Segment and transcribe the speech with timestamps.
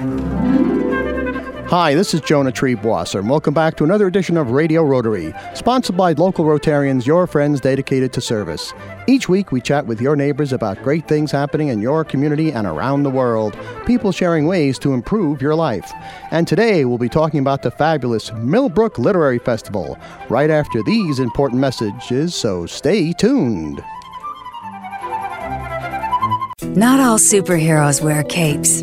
[0.00, 5.94] Hi, this is Jonah Triebwasser, and welcome back to another edition of Radio Rotary, sponsored
[5.94, 8.72] by local Rotarians, your friends dedicated to service.
[9.06, 12.66] Each week, we chat with your neighbors about great things happening in your community and
[12.66, 15.92] around the world, people sharing ways to improve your life.
[16.30, 19.98] And today, we'll be talking about the fabulous Millbrook Literary Festival,
[20.30, 23.84] right after these important messages, so stay tuned.
[26.62, 28.82] Not all superheroes wear capes.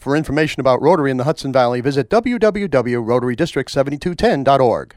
[0.00, 4.96] For information about Rotary in the Hudson Valley, visit www.rotarydistrict7210.org.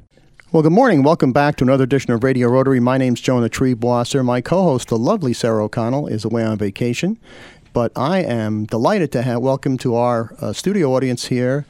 [0.53, 1.03] Well, good morning.
[1.03, 2.79] Welcome back to another edition of Radio Rotary.
[2.79, 4.23] My name's Jonah Triebwasser.
[4.23, 7.20] My co-host, the lovely Sarah O'Connell, is away on vacation,
[7.73, 11.65] but I am delighted to have welcome to our uh, studio audience here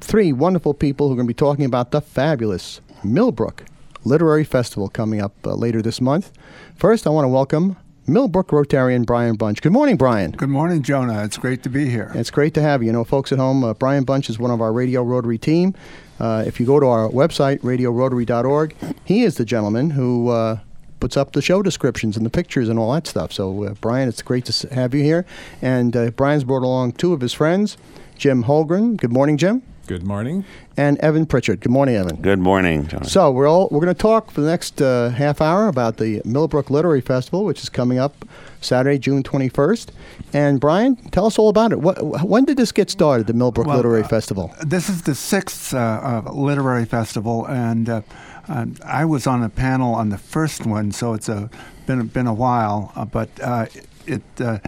[0.00, 3.66] three wonderful people who are going to be talking about the fabulous Millbrook
[4.02, 6.32] Literary Festival coming up uh, later this month.
[6.74, 9.62] First, I want to welcome Millbrook Rotarian Brian Bunch.
[9.62, 10.32] Good morning, Brian.
[10.32, 11.22] Good morning, Jonah.
[11.22, 12.10] It's great to be here.
[12.14, 12.86] It's great to have you.
[12.86, 15.74] You know, folks at home, uh, Brian Bunch is one of our Radio Rotary team.
[16.18, 20.58] Uh, if you go to our website, radiorotary.org, he is the gentleman who uh,
[20.98, 23.32] puts up the show descriptions and the pictures and all that stuff.
[23.32, 25.24] So, uh, Brian, it's great to have you here.
[25.60, 27.76] And uh, Brian's brought along two of his friends,
[28.18, 28.96] Jim Holgren.
[28.96, 29.62] Good morning, Jim.
[29.86, 30.44] Good morning.
[30.76, 31.60] And Evan Pritchard.
[31.60, 32.16] Good morning, Evan.
[32.16, 33.04] Good morning, John.
[33.04, 36.22] So we're all we're going to talk for the next uh, half hour about the
[36.24, 38.24] Millbrook Literary Festival, which is coming up
[38.60, 39.88] Saturday, June 21st.
[40.32, 41.80] And Brian, tell us all about it.
[41.80, 44.54] What, when did this get started, the Millbrook Well, Literary uh, Festival?
[44.64, 48.02] This is the sixth uh, uh, literary festival, and uh,
[48.48, 51.50] uh, I was on a panel on the first one, so it's a
[51.86, 52.92] been been a while.
[52.94, 53.66] Uh, but uh,
[54.06, 54.58] it uh,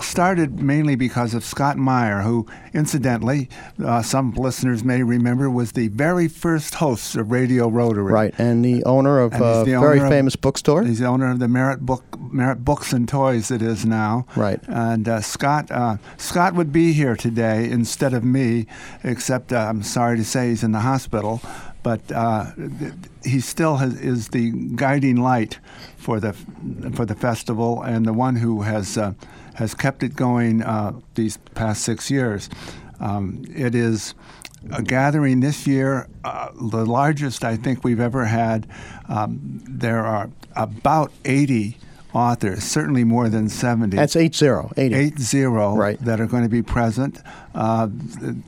[0.00, 3.48] started mainly because of Scott Meyer, who, incidentally,
[3.84, 8.12] uh, some listeners may remember, was the very first host of Radio Rotary.
[8.12, 10.82] Right, and the owner of a the very of- famous bookstore.
[10.84, 13.50] He's the owner of the Merritt Book Merritt Books and Toys.
[13.50, 14.26] It is now.
[14.36, 14.60] Right.
[14.68, 18.66] And uh, Scott uh, Scott would be here today instead of me,
[19.04, 21.40] except uh, I'm sorry to say he's in the hospital.
[21.82, 22.52] But uh,
[23.24, 25.58] he still has, is the guiding light
[25.96, 26.32] for the
[26.94, 29.14] for the festival and the one who has uh,
[29.54, 32.48] has kept it going uh, these past six years.
[33.00, 34.14] Um, it is
[34.72, 38.66] a gathering this year, uh, the largest I think we've ever had.
[39.08, 41.76] Um, there are about 80
[42.14, 43.96] authors, certainly more than 70.
[43.96, 44.94] That's 80, 80.
[44.94, 45.98] Eight zero Right.
[46.04, 47.20] that are going to be present.
[47.54, 47.88] Uh,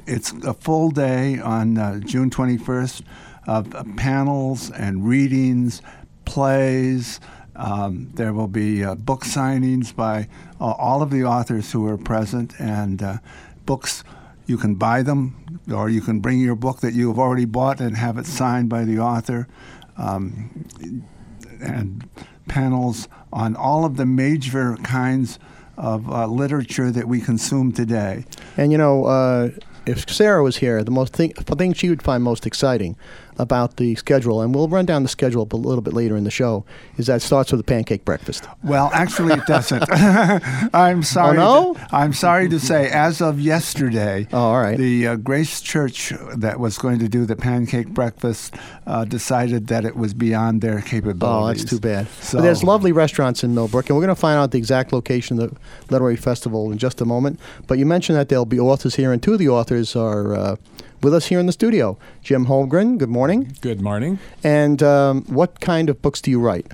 [0.07, 3.03] it's a full day on uh, June 21st
[3.47, 5.83] of panels and readings,
[6.25, 7.21] plays.
[7.57, 10.29] Um, there will be uh, book signings by
[10.61, 13.19] uh, all of the authors who are present, and uh,
[13.67, 14.05] books.
[14.47, 17.81] You can buy them, or you can bring your book that you have already bought
[17.81, 19.49] and have it signed by the author.
[19.97, 20.67] Um,
[21.61, 22.09] and
[22.47, 25.39] panels on all of the major kinds
[25.77, 28.25] of uh, literature that we consume today.
[28.57, 29.51] And you know, uh,
[29.87, 32.97] if Sarah was here, the most thing, the thing she would find most exciting
[33.39, 36.31] about the schedule, and we'll run down the schedule a little bit later in the
[36.31, 36.65] show,
[36.97, 38.47] is that it starts with a pancake breakfast.
[38.63, 39.85] Well, actually, it doesn't.
[40.75, 41.37] I'm sorry.
[41.37, 41.75] no?
[41.75, 44.79] To, I'm sorry to say, as of yesterday, Oh, all right.
[44.79, 48.55] the uh, Grace Church that was going to do the pancake breakfast
[48.87, 51.23] uh, decided that it was beyond their capabilities.
[51.23, 52.09] Oh, that's too bad.
[52.21, 54.93] So, but there's lovely restaurants in Millbrook, and we're going to find out the exact
[54.93, 55.57] location of the
[55.91, 57.41] Literary Festival in just a moment.
[57.67, 60.57] But you mentioned that there'll be authors here, and two of the authors are uh,
[61.05, 61.99] with us here in the studio.
[62.23, 63.55] Jim Holmgren, good morning.
[63.61, 64.19] Good morning.
[64.43, 66.67] And um, what kind of books do you write?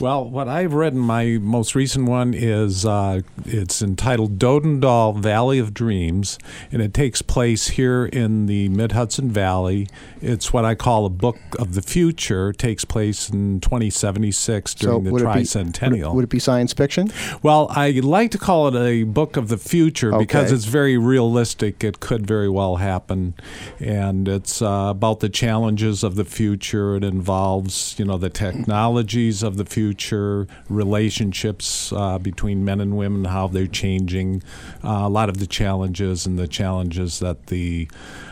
[0.00, 5.58] Well, what I've read in my most recent one is uh, it's entitled Dodendal Valley
[5.58, 6.38] of Dreams,
[6.72, 9.88] and it takes place here in the Mid Hudson Valley.
[10.22, 12.50] It's what I call a book of the future.
[12.50, 15.90] It takes place in 2076 during the would it be- tricentennial.
[15.90, 17.10] would it, would it be science fiction?
[17.42, 21.84] Well, I like to call it a book of the future because it's very realistic.
[21.84, 23.34] It could very well happen,
[23.78, 26.96] and it's uh, about the challenges of the future.
[26.96, 33.26] It involves, you know, the technologies of the future, relationships uh, between men and women,
[33.26, 34.42] how they're changing,
[34.82, 37.88] uh, a lot of the challenges and the challenges that the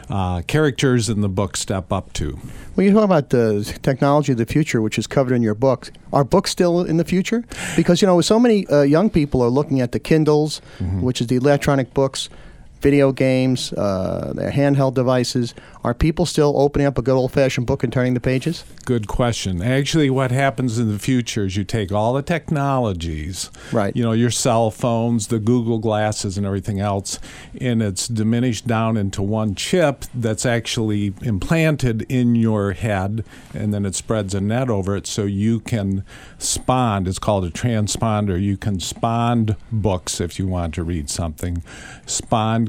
[0.08, 2.38] uh, characters in the book step up to.
[2.74, 5.90] When you talk about the technology of the future, which is covered in your book,
[6.12, 7.44] are books still in the future?
[7.76, 10.62] Because you know, so many uh, young people are looking at the Kindles,
[11.00, 12.30] which is the electronic books.
[12.80, 15.54] Video games, uh, their handheld devices.
[15.84, 18.64] Are people still opening up a good old fashioned book and turning the pages?
[18.84, 19.62] Good question.
[19.62, 23.94] Actually, what happens in the future is you take all the technologies, Right.
[23.94, 27.18] You know, your cell phones, the Google glasses, and everything else,
[27.60, 33.24] and it's diminished down into one chip that's actually implanted in your head,
[33.54, 36.04] and then it spreads a net over it so you can
[36.38, 37.06] spawn.
[37.06, 38.40] It's called a transponder.
[38.40, 41.62] You can spawn books if you want to read something,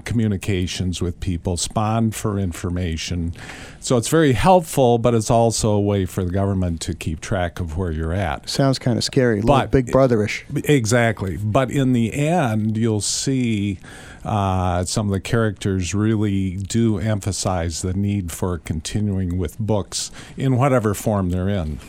[0.05, 3.33] communications with people, spawn for information.
[3.79, 7.59] So it's very helpful, but it's also a way for the government to keep track
[7.59, 8.49] of where you're at.
[8.49, 10.43] Sounds kind of scary, But- big brotherish.
[10.67, 11.37] Exactly.
[11.37, 13.79] But in the end, you'll see
[14.25, 20.57] uh, some of the characters really do emphasize the need for continuing with books in
[20.57, 21.79] whatever form they're in.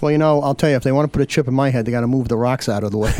[0.00, 1.70] Well, you know, I'll tell you, if they want to put a chip in my
[1.70, 3.12] head, they got to move the rocks out of the way.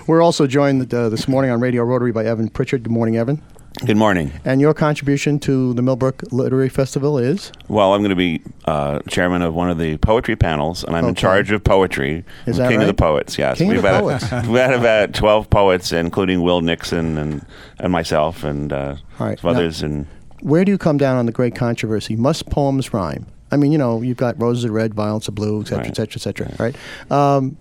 [0.06, 2.82] We're also joined uh, this morning on Radio Rotary by Evan Pritchard.
[2.82, 3.42] Good morning, Evan.
[3.84, 4.32] Good morning.
[4.46, 7.52] And your contribution to the Millbrook Literary Festival is?
[7.68, 11.04] Well, I'm going to be uh, chairman of one of the poetry panels, and I'm
[11.04, 12.24] in charge of poetry.
[12.46, 13.36] Is I'm that king of the poets?
[13.36, 14.32] Yes, King we've the had poets.
[14.48, 17.44] we had about 12 poets, including Will Nixon and
[17.78, 19.38] and myself and uh, All right.
[19.38, 19.82] some Now- others.
[19.82, 20.06] And
[20.40, 22.16] Where do you come down on the great controversy?
[22.16, 23.26] Must poems rhyme?
[23.52, 25.86] I mean, you know, you've got roses are red, violets are blue, et cetera, et
[25.88, 25.96] Right.
[25.96, 26.76] cetera, et cetera, right?
[27.10, 27.56] Um,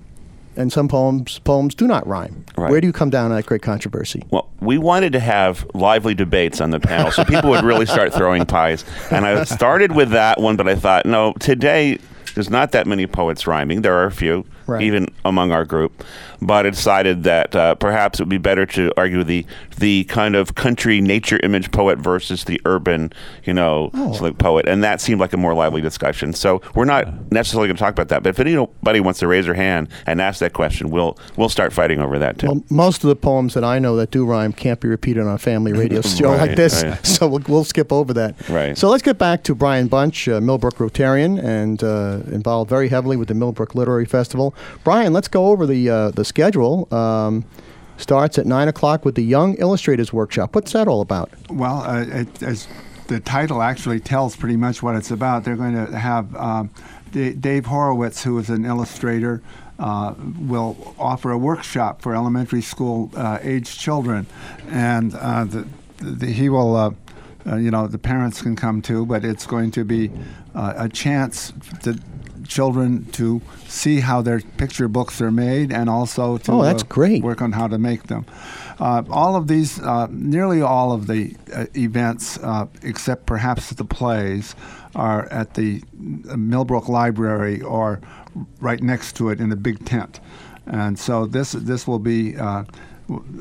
[0.58, 2.46] and some poems poems do not rhyme.
[2.58, 2.72] Right.
[2.72, 4.24] Where do you come down on that great controversy?
[4.32, 8.14] well, we wanted to have lively debates on the panel, so people would really start
[8.14, 8.86] throwing pies.
[9.12, 12.00] And I started with that one, but I thought, no, today
[12.36, 13.82] there's not that many poets rhyming.
[13.82, 14.82] There are a few, Right.
[14.84, 16.04] even among our group.
[16.42, 19.46] But I decided that uh, perhaps it would be better to argue the
[19.78, 23.12] the kind of country nature image poet versus the urban,
[23.44, 24.32] you know, Oh.
[24.38, 26.34] poet, and that seemed like a more lively discussion.
[26.34, 28.24] So we're not necessarily going to talk about that.
[28.24, 31.74] But if anybody wants to raise their hand and ask that question, we'll we'll start
[31.74, 32.48] fighting over that too.
[32.48, 35.30] Well, most of the poems that I know that do rhyme can't be repeated on
[35.34, 37.06] a family radio show like this, right.
[37.06, 38.50] so we'll, we'll skip over that.
[38.50, 38.78] Right.
[38.78, 43.18] So let's get back to Brian Bunch, uh, Millbrook Rotarian, and uh, involved very heavily
[43.18, 44.54] with the Millbrook Literary Festival.
[44.84, 46.88] Brian, let's go over the uh, the schedule.
[46.94, 47.46] Um,
[47.98, 50.54] starts at nine o'clock with the Young Illustrators Workshop.
[50.54, 51.30] What's that all about?
[51.50, 52.68] Well, uh, it, as
[53.08, 55.44] the title actually tells pretty much what it's about.
[55.44, 56.70] They're going to have um,
[57.12, 59.42] Dave Horowitz, who is an illustrator,
[59.80, 64.26] uh, will offer a workshop for elementary school uh, age children,
[64.70, 65.68] and uh, the,
[65.98, 66.76] the, he will.
[66.76, 66.92] Uh,
[67.48, 70.10] uh, you know, the parents can come too, but it's going to be
[70.56, 71.96] uh, a chance to
[72.48, 76.88] children to see how their picture books are made and also to Oh, that's uh,
[76.88, 77.24] great.
[77.24, 78.26] work on how to make them.
[78.80, 83.86] Uh, all of these, uh, nearly all of the uh, events, uh, except perhaps the
[83.86, 84.56] plays,
[84.96, 88.00] are at the Millbrook Library or
[88.60, 90.20] right next to it in a big tent.
[90.66, 92.36] And so this this will be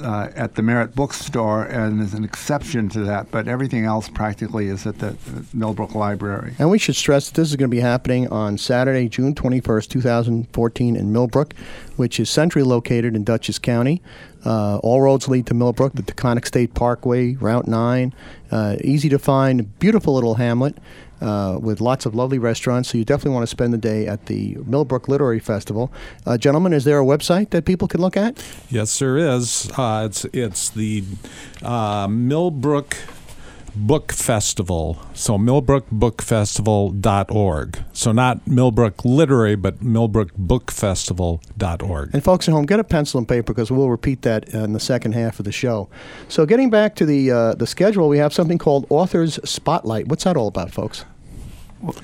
[0.02, 4.68] uh, at the Merritt Bookstore and is an exception to that, but everything else practically
[4.68, 5.14] is at the uh,
[5.52, 6.54] Millbrook Library.
[6.58, 9.88] And we should stress that this is going to be happening on Saturday, June 21st,
[9.88, 11.54] 2014, in Millbrook,
[11.96, 14.02] which is centrally located in Dutchess County.
[14.44, 18.12] Uh, all roads lead to Millbrook, the Taconic State Parkway, Route 9.
[18.50, 20.76] Uh, easy to find, beautiful little hamlet
[21.20, 22.90] uh, with lots of lovely restaurants.
[22.90, 25.92] So you definitely want to spend the day at the Millbrook Literary Festival.
[26.26, 28.44] Uh, gentlemen, is there a website that people can look at?
[28.70, 29.70] Yes, there is.
[29.76, 31.04] Uh, it's it's the
[31.62, 32.96] uh, Millbrook
[33.74, 34.98] Book Festival.
[35.14, 37.84] So millbrookbookfestival.org.
[37.92, 42.10] So not Millbrook Literary, but millbrookbookfestival.org.
[42.12, 44.80] And folks at home, get a pencil and paper because we'll repeat that in the
[44.80, 45.88] second half of the show.
[46.28, 50.08] So, getting back to the uh, the schedule, we have something called Authors Spotlight.
[50.08, 51.04] What's that all about, folks?
[51.80, 51.94] Well,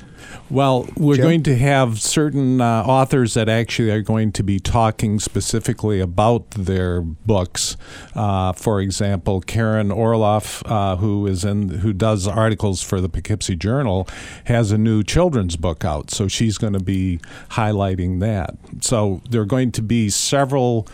[0.97, 1.25] we're Jim?
[1.25, 6.51] going to have certain uh, authors that actually are going to be talking specifically about
[6.51, 7.77] their books.
[8.15, 13.57] Uh, for example, Karen Orloff, uh, who is in who does articles for the Poughkeepsie
[13.57, 14.09] Journal,
[14.45, 18.57] has a new children's book out, so she's going to be highlighting that.
[18.81, 20.89] So there are going to be several.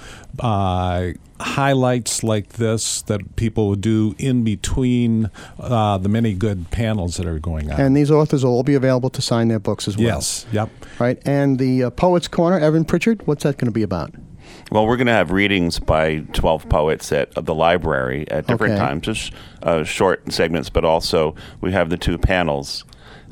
[1.38, 7.16] Uh, highlights like this that people will do in between uh, the many good panels
[7.16, 7.80] that are going on.
[7.80, 10.06] And these authors will all be available to sign their books as well.
[10.06, 10.46] Yes.
[10.52, 10.70] Yep.
[10.98, 11.20] Right.
[11.26, 14.14] And the uh, Poets Corner, Evan Pritchard, what's that going to be about?
[14.70, 18.80] Well, we're going to have readings by 12 poets at the library at different Okay.
[18.84, 22.84] times, just uh, short segments, but also we have the two panels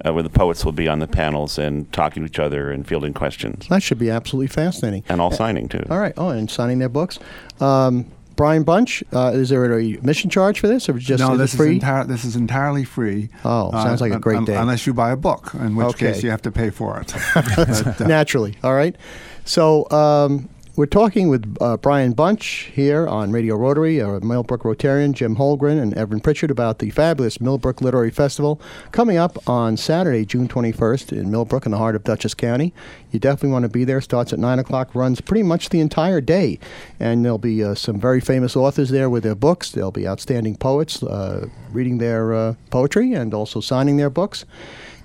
[0.05, 2.87] uh, where the poets will be on the panels and talking to each other and
[2.87, 5.05] fielding questions That should be absolutely fascinating.
[5.09, 5.85] and all signing too.
[5.91, 6.15] All right.
[6.17, 7.19] Oh, and signing their books.
[7.61, 11.39] Um, Brian Bunch, uh, is there a admission charge for this, or just no, is
[11.39, 11.69] this free?
[11.69, 13.29] is entire, this is entirely free.
[13.45, 14.57] Oh, sounds like a great un- day.
[14.57, 16.13] Unless you buy a book, in which Okay.
[16.13, 17.15] case you have to pay for it.
[17.35, 18.57] But, uh, Naturally.
[18.65, 18.97] All right.
[19.45, 25.13] So, um, We're talking with uh, Brian Bunch here on Radio Rotary, a Millbrook Rotarian,
[25.13, 30.25] Jim Holgren, and Evan Pritchard about the fabulous Millbrook Literary Festival coming up on Saturday,
[30.25, 32.75] June 21st in Millbrook in the heart of Dutchess County.
[33.13, 34.01] You definitely want to be there.
[34.01, 36.59] Starts at 9 o'clock, runs pretty much the entire day.
[36.99, 39.71] And there'll be uh, some very famous authors there with their books.
[39.71, 44.45] There'll be outstanding poets uh, reading their uh, poetry and also signing their books.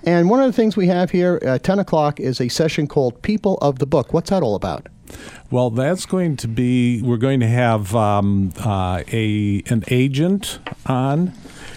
[0.02, 3.22] And one of the things we have here at 10 o'clock is a session called
[3.22, 4.12] People of the Book.
[4.12, 4.88] What's that all about?
[5.50, 7.02] Well, that's going to be.
[7.02, 11.32] We're going to have um, uh, a an agent on,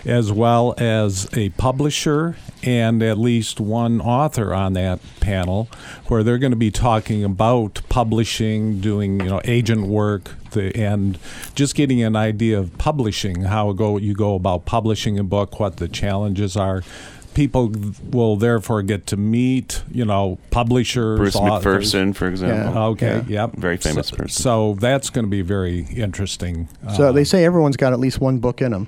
[0.06, 5.70] as well as a publisher and at least one author on that panel,
[6.08, 11.18] where they're going to be talking about publishing, doing you know agent work, the, and
[11.56, 15.78] just getting an idea of publishing, how go you go about publishing a book, what
[15.78, 16.84] the challenges are
[17.34, 17.74] people
[18.12, 21.18] will therefore get to meet, you know, publishers.
[21.20, 21.94] Bruce authors.
[21.94, 22.82] McPherson, for example.
[22.94, 23.48] Okay, Yeah.
[23.48, 23.56] yep.
[23.56, 24.42] Very famous so, person.
[24.42, 26.68] So that's going to be very interesting.
[26.96, 28.88] So Uh, they say everyone's got at least one book in them.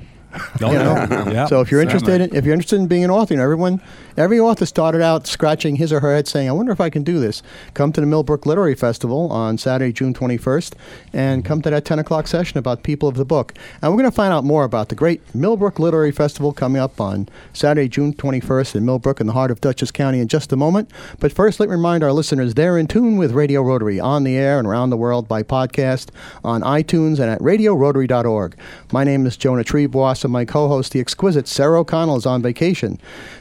[0.62, 0.96] Oh, you know?
[0.96, 1.46] yeah, yeah.
[1.46, 3.82] So if you're interested, in, if you're interested in being an author, you know, everyone,
[4.18, 7.04] every author started out scratching his or her head, saying, "I wonder if I can
[7.04, 7.42] do this."
[7.74, 10.74] Come to the Millbrook Literary Festival on Saturday, June 21st,
[11.14, 13.54] and come to that 10 o'clock session about people of the book.
[13.82, 17.00] And we're going to find out more about the great Millbrook Literary Festival coming up
[17.00, 20.56] on Saturday, June 21st in Millbrook, in the heart of Dutchess County, in just a
[20.56, 20.90] moment.
[21.20, 24.36] But first, let me remind our listeners they're in tune with Radio Rotary on the
[24.36, 26.10] air and around the world by podcast
[26.44, 28.58] on iTunes and at RadioRotary.org.
[28.92, 33.00] My name is Jonah Treeboss, and my co-host, the exquisite Sarah O'Connell, is on vacation.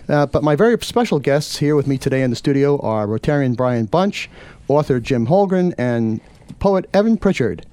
[0.09, 3.57] Uh, but my very special guests here with me today in the studio are Rotarian
[3.57, 4.31] Brian Bunch,
[4.69, 6.21] author Jim Holgren, and
[6.61, 7.67] poet Evan Pritchard.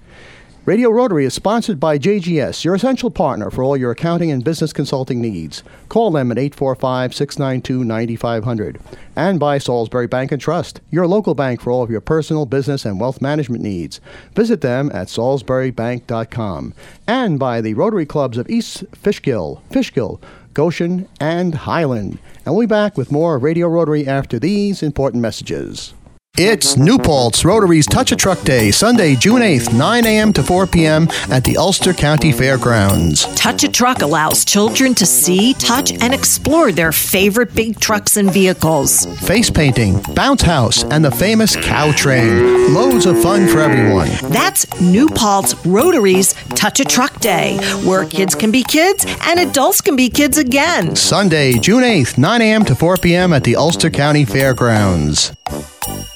[0.63, 4.71] Radio Rotary is sponsored by JGS, your essential partner for all your accounting and business
[4.71, 5.63] consulting needs.
[5.89, 8.79] Call them at 845 692 9500.
[9.15, 12.85] And by Salisbury Bank and Trust, your local bank for all of your personal, business,
[12.85, 13.99] and wealth management needs.
[14.35, 16.75] Visit them at salisburybank.com.
[17.07, 20.21] And by the Rotary Clubs of East Fishkill, Fishkill,
[20.53, 22.19] Goshen, and Highland.
[22.45, 25.95] And we'll be back with more Radio Rotary after these important messages.
[26.43, 30.33] It's New Paltz Rotary's Touch a Truck Day, Sunday, June 8th, 9 a.m.
[30.33, 31.07] to 4 p.m.
[31.29, 33.25] at the Ulster County Fairgrounds.
[33.35, 38.33] Touch a Truck allows children to see, touch, and explore their favorite big trucks and
[38.33, 39.05] vehicles.
[39.19, 42.73] Face painting, bounce house, and the famous cow train.
[42.73, 44.07] Loads of fun for everyone.
[44.31, 49.81] That's New Paltz Rotary's Touch a Truck Day, where kids can be kids and adults
[49.81, 50.95] can be kids again.
[50.95, 52.65] Sunday, June 8th, 9 a.m.
[52.65, 53.31] to 4 p.m.
[53.31, 55.33] at the Ulster County Fairgrounds.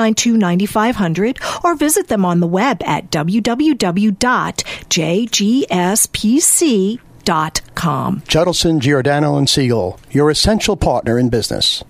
[0.00, 3.80] 692 9500 or visit them on the web at www.jgspc.com.
[8.22, 11.84] Judelson, Giordano, and Siegel, your essential partner in business.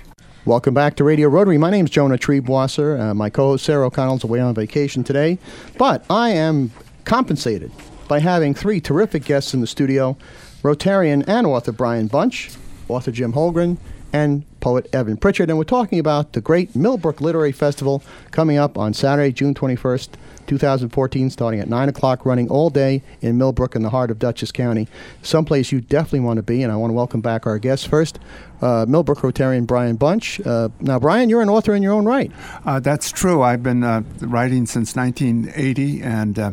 [0.45, 1.57] Welcome back to Radio Rotary.
[1.59, 2.99] My name is Jonah Triebwasser.
[2.99, 5.39] Uh, my co-host Sarah O'Connell's away on vacation today,
[5.79, 6.73] but I am
[7.05, 7.71] compensated
[8.09, 10.17] by having three terrific guests in the studio:
[10.63, 12.51] Rotarian and author Brian Bunch,
[12.89, 13.77] author Jim Holgren,
[14.13, 15.49] and poet Evan Pritchard.
[15.49, 20.11] And we're talking about the great Millbrook Literary Festival coming up on Saturday, June 21st,
[20.47, 24.53] 2014, starting at 9 o'clock, running all day in Millbrook in the heart of Dutchess
[24.53, 24.89] County.
[25.23, 26.63] Someplace you definitely want to be.
[26.63, 28.19] And I want to welcome back our guests first.
[28.61, 30.41] Uh, Millbrook Rotarian Brian Bunch.
[30.41, 32.31] Uh, now, Brian, you're an author in your own right.
[32.65, 33.43] Uh, that's true.
[33.43, 36.53] I've been uh, writing since 1980, and uh,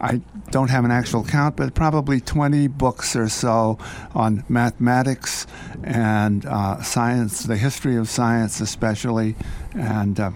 [0.00, 3.78] I don't have an actual count, but probably 20 books or so
[4.14, 5.46] on mathematics
[5.82, 9.36] and uh, science, the history of science especially,
[9.74, 10.30] and uh,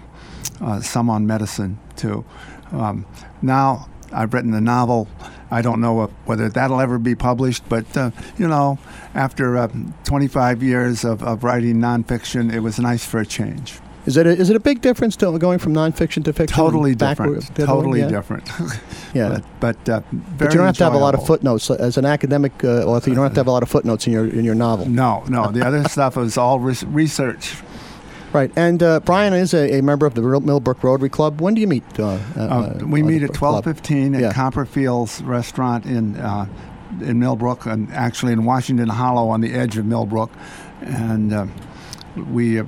[0.61, 2.25] uh, some on medicine too.
[2.73, 3.07] Um,
[3.43, 5.09] now I've written a novel
[5.51, 8.79] I don't know whether that'll ever be published, but uh, you know,
[9.15, 9.69] after uh,
[10.05, 13.81] 25 years of, of writing nonfiction, it was nice for a change.
[14.07, 16.57] Is it a, is it a big difference to going from nonfiction to fiction?
[16.57, 17.55] Totally different.
[17.55, 18.09] Totally yeah?
[18.09, 18.49] different.
[19.13, 19.41] Yeah.
[19.61, 20.03] but but, uh,
[20.39, 23.11] But you don't have to have a lot of footnotes as an academic uh, author.
[23.11, 24.87] You don't have to have a lot of footnotes in your in your novel.
[24.87, 25.51] No, no.
[25.51, 27.57] The other stuff is all res- research.
[28.33, 28.53] Right.
[28.55, 31.41] And uh, Brian is a, a member of the Millbrook Rotary Club.
[31.41, 31.83] When do you meet?
[31.99, 33.65] Uh, uh, Uh, we meet at club?
[33.65, 34.33] 12:15 at Yeah.
[34.33, 36.47] Copperfield's restaurant in uh,
[37.01, 40.31] in Millbrook, and actually in Washington Hollow on the edge of Millbrook,
[40.83, 41.47] and uh,
[42.31, 42.63] we.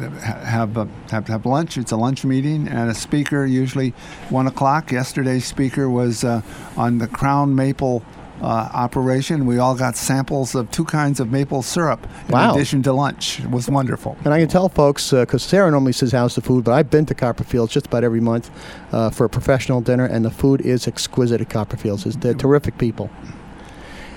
[0.00, 1.76] Uh, ha- have, uh, have have lunch.
[1.76, 3.90] It's a lunch meeting, and a speaker usually
[4.30, 4.90] one o'clock.
[4.90, 6.40] Yesterday's speaker was uh,
[6.76, 8.02] on the Crown Maple
[8.40, 9.44] uh, operation.
[9.44, 12.54] We all got samples of two kinds of maple syrup in Wow.
[12.54, 13.38] addition to lunch.
[13.40, 14.16] It was wonderful.
[14.24, 17.06] And I can tell folks, because Sarah normally says how's the food, but I've been
[17.06, 18.50] to Copperfields just about every month
[18.92, 22.06] uh, for a professional dinner, and the food is exquisite at Copperfields.
[22.06, 23.10] It's, they're terrific people.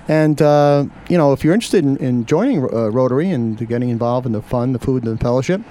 [0.07, 4.25] And, uh, you know, if you're interested in, in joining uh, Rotary and getting involved
[4.25, 5.61] in the fun, the food, and the fellowship,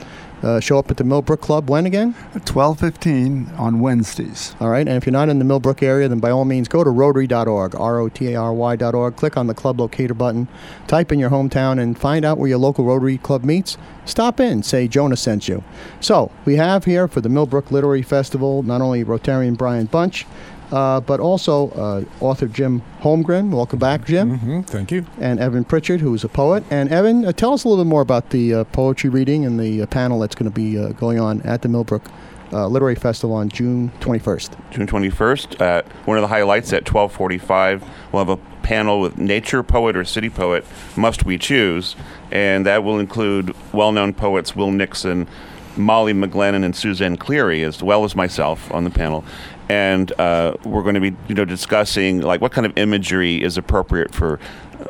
[0.45, 2.15] uh, show up at the Millbrook Club when again?
[2.35, 4.55] 12:15 on Wednesdays.
[4.61, 4.87] All right.
[4.87, 7.75] And if you're not in the Millbrook area, then by all means go to rotary.org,
[7.75, 9.17] R O T A R Y.org.
[9.17, 10.49] Click on the club locator button,
[10.87, 13.79] type in your hometown, and find out where your local Rotary Club meets.
[14.05, 15.65] Stop in, say Jonah sent you.
[16.01, 20.27] So we have here for the Millbrook Literary Festival not only Rotarian Brian Bunch,
[20.73, 23.51] uh, but also uh, author Jim Holmgren.
[23.51, 24.39] Welcome back, Jim.
[24.39, 25.07] hmm thank you.
[25.21, 26.65] And Evan Pritchard, who is a poet.
[26.71, 29.59] And Evan, uh, tell us a little bit more about the uh, poetry reading and
[29.59, 32.03] the uh, panel that's going to be uh, going on at the Millbrook
[32.53, 34.71] uh, Literary Festival on June 21st.
[34.71, 35.61] June 21st.
[35.61, 40.05] At one of the highlights at 12:45, we'll have a panel with nature poet or
[40.05, 40.65] city poet.
[40.97, 41.97] Must we choose?
[42.31, 45.27] And that will include well-known poets Will Nixon,
[45.77, 49.25] Molly McGlennon, and Suzanne Cleary, as well as myself on the panel.
[49.69, 53.57] And uh, we're going to be, you know, discussing like what kind of imagery is
[53.57, 54.39] appropriate for,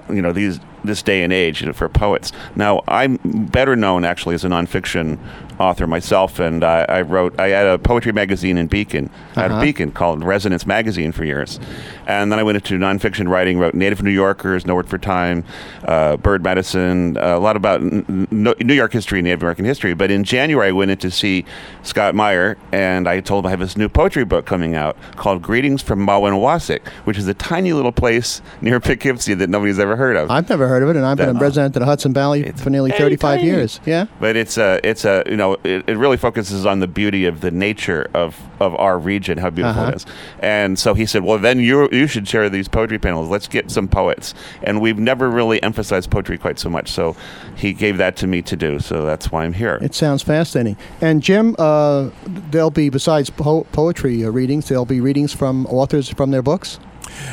[0.09, 2.33] you know, these this day and age you know, for poets.
[2.57, 5.19] Now, I'm better known actually as a nonfiction
[5.59, 7.39] author myself, and I, I wrote.
[7.39, 9.61] I had a poetry magazine in Beacon, at Uh-huh.
[9.63, 11.61] Beacon called Resonance Magazine for years,
[12.07, 13.59] and then I went into nonfiction writing.
[13.59, 15.45] Wrote Native New Yorkers, No Word for Time,
[15.85, 19.95] uh, Bird Medicine, a lot about n- n- New York history, and Native American history.
[19.95, 21.45] But in January, I went in to see
[21.83, 25.43] Scott Meyer, and I told him I have this new poetry book coming out called
[25.43, 30.17] Greetings from Mawinawasik, which is a tiny little place near Poughkeepsie that nobody's ever heard
[30.17, 30.31] of.
[30.31, 32.51] I've never heard of it, and I've been a That- resident of the Hudson Valley
[32.57, 33.47] for nearly very 35 tiny.
[33.49, 33.81] years.
[33.87, 34.07] Yeah.
[34.21, 37.41] But it's a, it's a, you know, it, it really focuses on the beauty of
[37.41, 39.91] the nature of, of our region, how beautiful Uh-huh.
[39.93, 40.07] it is.
[40.41, 43.29] And so he said, well, then you you should share these poetry panels.
[43.29, 44.35] Let's get some poets.
[44.63, 46.91] And we've never really emphasized poetry quite so much.
[46.91, 47.15] So
[47.57, 48.81] he gave that to me to do.
[48.81, 49.79] So that's why I'm here.
[49.83, 50.77] It sounds fascinating.
[51.01, 52.11] And Jim, uh,
[52.51, 56.79] there'll be besides po- poetry uh, readings, there'll be readings from authors from their books.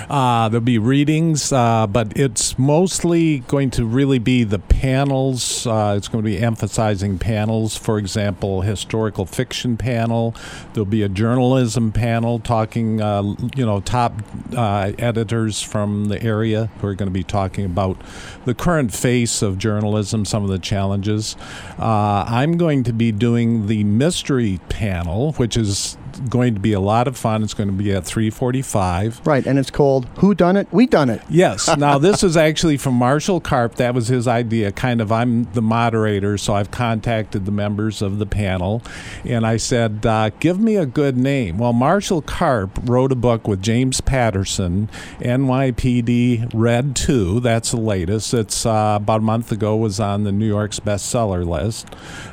[0.10, 5.66] Uh, there'll be readings, uh, but it's mostly going to really be the panels.
[5.66, 7.78] Uh, it's going to be emphasizing panels.
[7.78, 10.36] For example, historical fiction panel.
[10.74, 13.24] There'll be a journalism panel talking, uh,
[13.56, 14.22] you know, top
[14.56, 18.02] uh, editors from the area who are going to be talking about
[18.46, 21.36] the current face of journalism, some of the challenges.
[21.80, 25.98] Uh, I'm going to be doing the mystery panel, which is
[26.30, 27.44] going to be a lot of fun.
[27.44, 29.22] It's going to be at 345.
[29.26, 30.68] Right, and it's called Who Done It?
[30.72, 31.22] We Done It.
[31.30, 31.70] Yes.
[31.82, 33.76] Now, this is actually from Marshall Karp.
[33.76, 34.72] That was his idea.
[34.72, 38.84] Kind of, I'm the moderator, so I've contacted the members of the panel,
[39.26, 43.48] and I said, uh, "Give me a good name." Well, Marshall Karp wrote a book
[43.48, 44.90] with James Patterson,
[45.22, 47.40] NYPD Red Two.
[47.40, 48.34] That's the latest.
[48.34, 49.76] It's uh, about a month ago.
[49.76, 51.88] Was on the New York's bestseller list.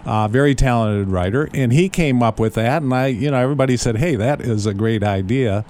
[0.05, 2.83] Uh, very talented writer, and he came up with that.
[2.83, 5.65] And I, you know, everybody said, "Hey, that is a great idea."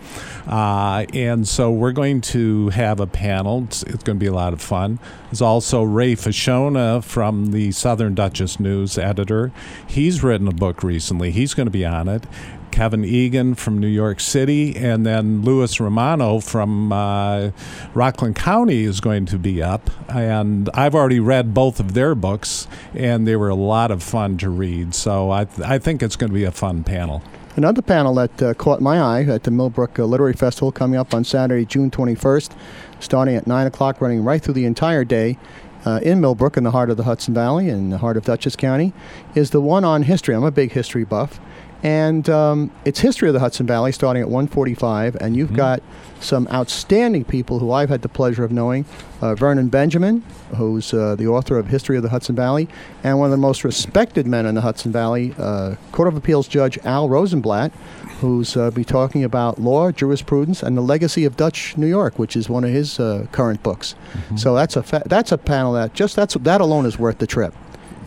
[0.46, 3.64] Uh, and so we're going to have a panel.
[3.64, 4.98] It's, it's going to be a lot of fun.
[5.24, 9.52] There's also Ray Fashona from the Southern Dutchess News editor.
[9.86, 11.30] He's written a book recently.
[11.30, 12.24] He's going to be on it.
[12.70, 17.50] Kevin Egan from New York City, and then Louis Romano from uh,
[17.94, 19.90] Rockland County is going to be up.
[20.08, 24.38] And I've already read both of their books, and they were a lot of fun
[24.38, 24.94] to read.
[24.94, 27.22] So I, th- I think it's going to be a fun panel.
[27.58, 31.12] Another panel that uh, caught my eye at the Millbrook uh, Literary Festival coming up
[31.12, 32.56] on Saturday, June 21st,
[33.00, 35.36] starting at 9 o'clock, running right through the entire day
[35.84, 38.54] uh, in Millbrook, in the heart of the Hudson Valley, in the heart of Dutchess
[38.54, 38.92] County,
[39.34, 40.36] is the one on history.
[40.36, 41.40] I'm a big history buff.
[41.82, 45.16] And um, it's history of the Hudson Valley, starting at 145.
[45.16, 45.82] And you've got
[46.20, 48.84] some outstanding people who I've had the pleasure of knowing.
[49.20, 50.22] Uh, Vernon Benjamin,
[50.56, 52.68] who's uh, the author of History of the Hudson Valley,
[53.04, 56.48] and one of the most respected men in the Hudson Valley, uh, Court of Appeals
[56.48, 57.72] Judge Al Rosenblatt,
[58.20, 62.36] who's uh, be talking about law, jurisprudence, and the legacy of Dutch New York, which
[62.36, 63.94] is one of his uh, current books.
[64.36, 67.26] So that's a fa- that's a panel that just that's that alone is worth the
[67.26, 67.54] trip.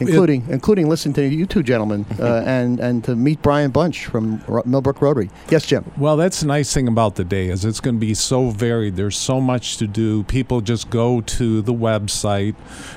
[0.02, 4.42] Including, including listening to you two gentlemen uh, and and to meet Brian Bunch from
[4.48, 5.30] Ro- Millbrook Rotary.
[5.50, 5.92] Yes, Jim.
[5.98, 8.96] Well, that's the nice thing about the day is it's going to be so varied.
[8.96, 10.24] There's so much to do.
[10.24, 12.56] People just go to the website,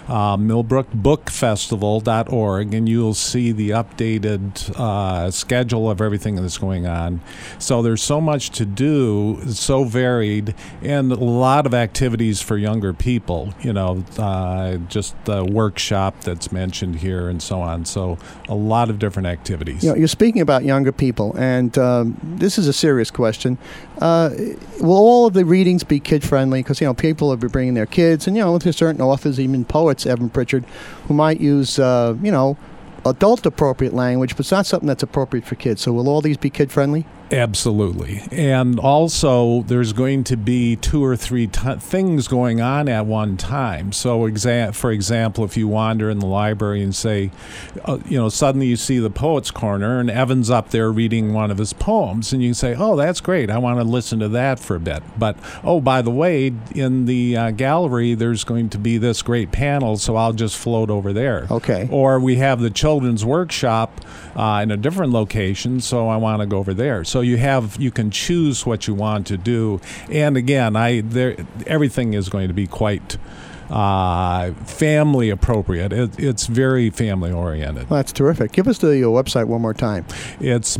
[0.08, 7.20] uh, millbrookbookfestival.org, and you'll see the updated uh, schedule of everything that's going on.
[7.58, 12.92] So there's so much to do, so varied, and a lot of activities for younger
[12.92, 13.52] people.
[13.60, 17.84] You know, uh, just the workshop that's mentioned here and so on.
[17.84, 19.82] So a lot of different activities.
[19.82, 23.58] You know, you're speaking about younger people, and um, this is a serious question.
[24.00, 24.30] Uh,
[24.80, 26.62] will all of the readings be kid friendly?
[26.62, 29.38] Because you know, people will be bringing their kids, and you know, there's certain authors,
[29.38, 30.64] even poets, Evan Pritchard,
[31.06, 32.56] who might use, uh, you know,
[33.04, 35.82] adult appropriate language, but it's not something that's appropriate for kids.
[35.82, 37.06] So, will all these be kid friendly?
[37.32, 38.22] Absolutely.
[38.30, 43.36] And also, there's going to be two or three t- things going on at one
[43.36, 43.92] time.
[43.92, 47.30] So, exa- for example, if you wander in the library and say,
[47.86, 51.50] uh, you know, suddenly you see the Poets Corner and Evan's up there reading one
[51.50, 53.50] of his poems, and you say, oh, that's great.
[53.50, 55.02] I want to listen to that for a bit.
[55.18, 59.50] But, oh, by the way, in the uh, gallery, there's going to be this great
[59.50, 61.46] panel, so I'll just float over there.
[61.50, 61.88] Okay.
[61.90, 64.00] Or we have the children's workshop
[64.36, 67.02] uh, in a different location, so I want to go over there.
[67.04, 71.36] So you have you can choose what you want to do, and again, I there
[71.66, 73.16] everything is going to be quite
[73.70, 75.92] uh, family appropriate.
[75.92, 77.88] It, it's very family oriented.
[77.90, 78.52] Well, that's terrific.
[78.52, 80.06] Give us the uh, website one more time.
[80.40, 80.78] It's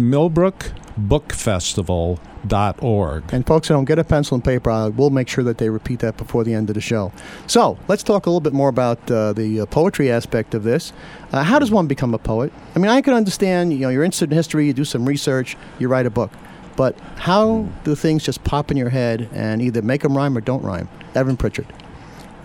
[0.98, 3.32] millbrookbookfestival.org.
[3.32, 5.68] And folks who don't get a pencil and paper, uh, we'll make sure that they
[5.68, 7.12] repeat that before the end of the show.
[7.46, 10.92] So let's talk a little bit more about uh, the uh, poetry aspect of this.
[11.32, 12.52] Uh, how does one become a poet?
[12.74, 13.72] I mean, I can understand.
[13.72, 16.30] You know, you're interested in history, you do some research, you write a book.
[16.76, 20.40] But how do things just pop in your head and either make them rhyme or
[20.40, 20.88] don't rhyme?
[21.14, 21.66] Evan Pritchard.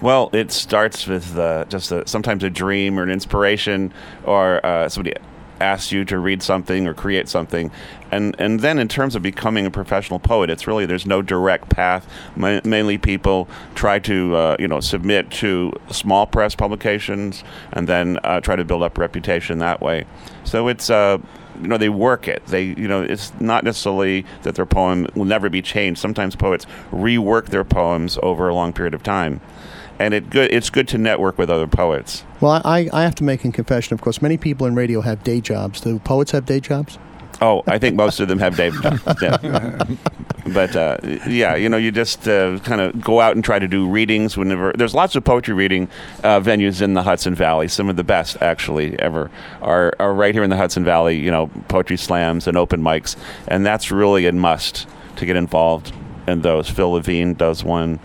[0.02, 3.92] Well, it starts with uh, just a, sometimes a dream or an inspiration,
[4.24, 5.14] or uh, somebody
[5.60, 7.72] asks you to read something or create something,
[8.12, 11.70] and and then in terms of becoming a professional poet, it's really there's no direct
[11.70, 12.08] path.
[12.36, 18.20] Ma- mainly, people try to uh, you know submit to small press publications, and then
[18.24, 20.06] uh, try to build up reputation that way.
[20.44, 21.20] So it's uh,
[21.62, 25.26] you know they work it they you know it's not necessarily that their poem will
[25.26, 29.42] never be changed sometimes poets rework their poems over a long period of time
[30.00, 33.24] and it good it's good to network with other poets Well, I, I have to
[33.24, 33.94] make a confession.
[33.94, 35.82] Of course, many people in radio have day jobs.
[35.82, 36.98] Do poets have day jobs?
[37.42, 38.76] oh i think most of them have dave
[39.22, 39.84] yeah.
[40.54, 43.68] but uh, yeah you know you just uh, kind of go out and try to
[43.68, 45.88] do readings whenever there's lots of poetry reading
[46.24, 49.30] uh, venues in the hudson valley some of the best actually ever
[49.62, 53.16] are, are right here in the hudson valley you know poetry slams and open mics
[53.48, 55.94] and that's really a must to get involved
[56.28, 58.00] in those phil levine does one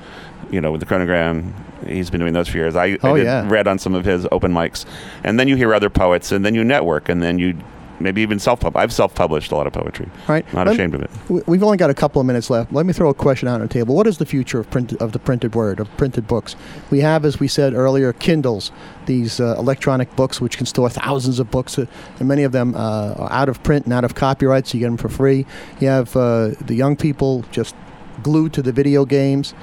[0.50, 1.52] you know with the chronogram
[1.86, 3.48] he's been doing those for years i, Oh, I yeah.
[3.48, 4.84] read on some of his open mics
[5.22, 7.56] and then you hear other poets and then you network and then you
[8.00, 10.44] maybe even self-pub i've self-published a lot of poetry Right.
[10.52, 12.72] not Let- ashamed of it We- We've only got a couple of minutes left.
[12.72, 13.94] Let me throw a question out on the table.
[13.94, 16.56] What is the future of print of the printed word of printed books?
[16.90, 18.72] We have, as we said earlier, Kindles,
[19.06, 21.86] these uh, electronic books which can store thousands of books, uh,
[22.18, 24.80] and many of them uh, are out of print and out of copyright, so you
[24.80, 25.46] get them for free.
[25.80, 27.74] You have uh, the young people just
[28.22, 29.54] glued to the video games.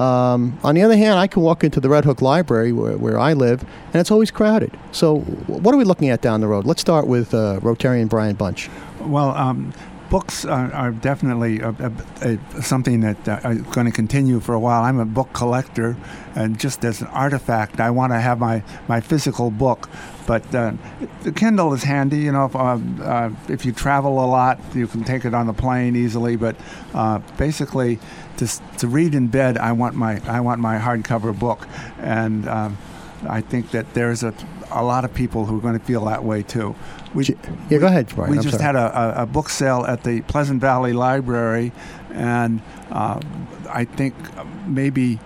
[0.00, 3.18] Um, on the other hand, I can walk into the Red Hook Library where, where
[3.18, 4.72] I live, and it's always crowded.
[4.92, 6.64] So, what are we looking at down the road?
[6.64, 8.70] Let's start with uh, Rotarian Brian Bunch.
[9.00, 9.74] Well, um,
[10.10, 14.54] books are, are definitely a, a, a, something that uh, are going to continue for
[14.54, 14.82] a while.
[14.82, 15.96] I'm a book collector,
[16.34, 19.88] and just as an artifact, I want to have my, my physical book.
[20.26, 20.72] But uh,
[21.22, 22.44] the Kindle is handy, you know.
[22.44, 25.96] If, uh, uh, if you travel a lot, you can take it on the plane
[25.96, 26.36] easily.
[26.36, 26.56] But
[26.92, 27.98] uh, basically,
[28.36, 28.46] to,
[28.78, 31.66] to read in bed, I want my I want my hardcover book,
[31.98, 32.78] and um,
[33.28, 34.34] I think that there's a
[34.70, 36.74] a lot of people who are going to feel that way too.
[37.14, 37.24] We,
[37.68, 38.30] yeah, go ahead, Brian.
[38.30, 38.64] we I'm just sorry.
[38.64, 41.72] had a, a, a book sale at the Pleasant Valley Library,
[42.10, 43.20] and uh,
[43.68, 44.14] I think
[44.66, 45.18] maybe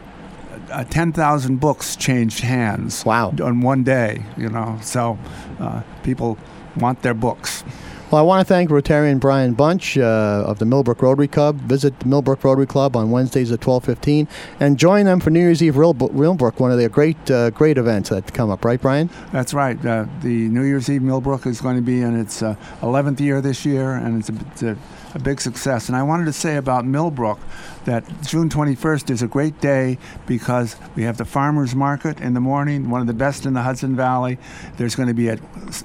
[0.71, 3.05] uh, 10,000 books changed hands.
[3.05, 3.35] Wow.
[3.43, 4.79] On one day, you know.
[4.83, 5.19] So
[5.61, 6.39] uh, people
[6.77, 7.65] want their books.
[8.11, 11.57] Well, I want to thank Rotarian Brian Bunch uh, of the Millbrook Rotary Club.
[11.57, 14.29] Visit the Millbrook Rotary Club on Wednesdays at 12:15
[14.61, 18.11] and join them for New Year's Eve Millbrook, one of their great uh, great events
[18.11, 18.65] that come up.
[18.65, 19.09] Right, Brian?
[19.33, 19.83] That's right.
[19.85, 23.41] Uh, the New Year's Eve Millbrook is going to be in its uh, 11th year
[23.41, 24.77] this year, and it's a, it's a,
[25.15, 25.89] a big success.
[25.89, 27.39] And I wanted to say about Millbrook
[27.85, 32.41] that June 21st is a great day because we have the farmers market in the
[32.41, 34.39] morning, one of the best in the Hudson Valley.
[34.77, 35.39] There's going to be a,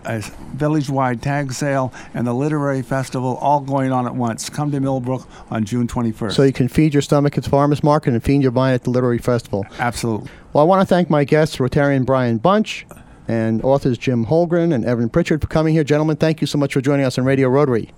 [0.06, 0.20] a
[0.54, 4.50] village-wide tag sale and the literary festival all going on at once.
[4.50, 6.34] Come to Millbrook on June 21st.
[6.34, 8.84] So you can feed your stomach at the farmers market and feed your mind at
[8.84, 9.66] the literary festival.
[9.78, 10.30] Absolutely.
[10.54, 12.88] Well, I want to thank my guests, Rotarian Brian Bunch
[13.28, 15.84] and authors Jim Holgren and Evan Pritchard for coming here.
[15.84, 17.92] Gentlemen, thank you so much for joining us on Radio Rotary.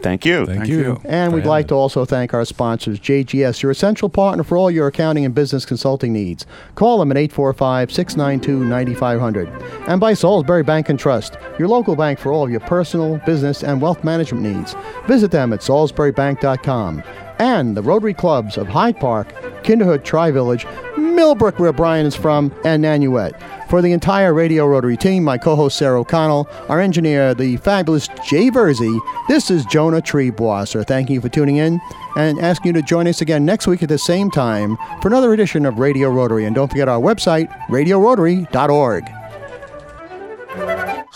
[0.00, 0.46] Thank you.
[0.46, 0.78] Thank, Thank you.
[0.78, 1.00] you.
[1.04, 4.86] And we'd like to also thank our sponsors, JGS, your essential partner for all your
[4.86, 6.46] accounting and business consulting needs.
[6.74, 9.48] Call them at 845 692 9500.
[9.88, 13.64] And by Salisbury Bank and Trust, your local bank for all of your personal, business,
[13.64, 14.74] and wealth management needs.
[15.06, 17.02] Visit them at salisburybank.com.
[17.38, 19.28] And the Rotary Clubs of Hyde Park,
[19.62, 23.38] Kinderhook Tri Village, Millbrook, where Brian is from, and Nanuet.
[23.68, 28.08] For the entire Radio Rotary team, my co host Sarah O'Connell, our engineer, the fabulous
[28.24, 30.86] Jay Verzi, this is Jonah Triebwasser.
[30.86, 31.80] Thank you for tuning in
[32.16, 35.32] and asking you to join us again next week at the same time for another
[35.32, 36.44] edition of Radio Rotary.
[36.44, 39.15] And don't forget our website, radiorotary.org.